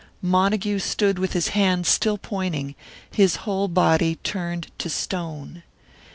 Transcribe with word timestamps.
Montague 0.23 0.79
stood 0.79 1.19
with 1.19 1.33
his 1.33 1.49
hand 1.49 1.85
still 1.85 2.17
pointing, 2.17 2.73
his 3.11 3.35
whole 3.45 3.67
body 3.67 4.15
turned 4.23 4.69
to 4.79 4.89
stone. 4.89 5.61